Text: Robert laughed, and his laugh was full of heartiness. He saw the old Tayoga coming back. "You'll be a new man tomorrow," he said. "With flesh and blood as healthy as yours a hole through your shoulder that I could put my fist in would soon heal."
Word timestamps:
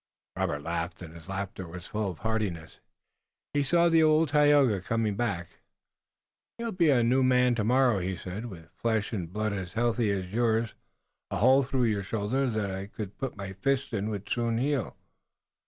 Robert 0.35 0.63
laughed, 0.63 1.03
and 1.03 1.13
his 1.13 1.29
laugh 1.29 1.49
was 1.59 1.85
full 1.85 2.09
of 2.09 2.17
heartiness. 2.17 2.79
He 3.53 3.61
saw 3.61 3.87
the 3.87 4.01
old 4.01 4.29
Tayoga 4.29 4.81
coming 4.81 5.13
back. 5.15 5.59
"You'll 6.57 6.71
be 6.71 6.89
a 6.89 7.03
new 7.03 7.21
man 7.21 7.53
tomorrow," 7.53 7.99
he 7.99 8.17
said. 8.17 8.47
"With 8.47 8.71
flesh 8.71 9.13
and 9.13 9.31
blood 9.31 9.53
as 9.53 9.73
healthy 9.73 10.09
as 10.09 10.33
yours 10.33 10.73
a 11.29 11.37
hole 11.37 11.61
through 11.61 11.83
your 11.83 12.01
shoulder 12.01 12.49
that 12.49 12.71
I 12.71 12.87
could 12.87 13.19
put 13.19 13.37
my 13.37 13.53
fist 13.53 13.93
in 13.93 14.09
would 14.09 14.27
soon 14.27 14.57
heal." 14.57 14.97